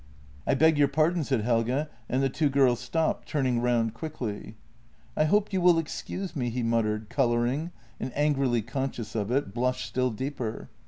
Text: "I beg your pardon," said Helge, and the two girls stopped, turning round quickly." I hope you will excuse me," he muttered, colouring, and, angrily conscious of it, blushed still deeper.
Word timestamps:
"I 0.47 0.55
beg 0.55 0.79
your 0.79 0.87
pardon," 0.87 1.23
said 1.23 1.41
Helge, 1.41 1.87
and 2.09 2.23
the 2.23 2.27
two 2.27 2.49
girls 2.49 2.79
stopped, 2.79 3.27
turning 3.27 3.61
round 3.61 3.93
quickly." 3.93 4.55
I 5.15 5.25
hope 5.25 5.53
you 5.53 5.61
will 5.61 5.77
excuse 5.77 6.35
me," 6.35 6.49
he 6.49 6.63
muttered, 6.63 7.07
colouring, 7.07 7.69
and, 7.99 8.11
angrily 8.15 8.63
conscious 8.63 9.13
of 9.13 9.29
it, 9.29 9.53
blushed 9.53 9.85
still 9.85 10.09
deeper. 10.09 10.71